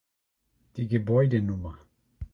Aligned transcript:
Die 0.77 0.87
Gebäude 0.87 1.37
Nr. 1.43 1.77